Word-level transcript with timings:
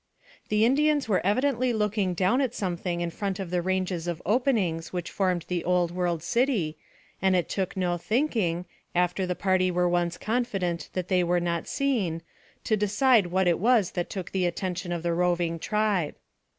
The 0.49 0.65
Indians 0.65 1.07
were 1.07 1.23
evidently 1.23 1.71
looking 1.73 2.15
down 2.15 2.41
at 2.41 2.55
something 2.55 3.01
in 3.01 3.11
front 3.11 3.39
of 3.39 3.51
the 3.51 3.61
ranges 3.61 4.07
of 4.07 4.19
openings 4.25 4.91
which 4.91 5.11
formed 5.11 5.45
the 5.47 5.63
old 5.63 5.91
world 5.91 6.23
city, 6.23 6.75
and 7.21 7.35
it 7.35 7.47
took 7.47 7.77
no 7.77 7.97
thinking, 7.99 8.65
after 8.95 9.27
the 9.27 9.35
party 9.35 9.69
were 9.69 9.87
once 9.87 10.17
confident 10.17 10.89
that 10.93 11.07
they 11.07 11.23
were 11.23 11.39
not 11.39 11.67
seen, 11.67 12.23
to 12.63 12.75
decide 12.75 13.27
what 13.27 13.47
it 13.47 13.59
was 13.59 13.91
that 13.91 14.09
took 14.09 14.31
the 14.31 14.47
attention 14.47 14.91
of 14.91 15.03
the 15.03 15.13
roving 15.13 15.59
tribe. 15.59 16.15